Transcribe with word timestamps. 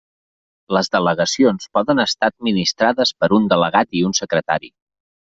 Les 0.77 0.87
delegacions 0.93 1.69
poden 1.77 2.01
estar 2.03 2.29
administrades 2.33 3.13
per 3.21 3.29
un 3.39 3.47
delegat 3.53 3.95
i 4.01 4.03
un 4.09 4.17
secretari. 4.23 4.73